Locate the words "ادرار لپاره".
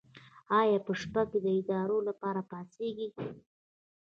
1.59-2.41